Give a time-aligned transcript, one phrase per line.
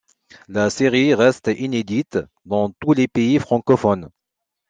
[0.47, 4.09] La série reste inédite dans tous les pays francophones.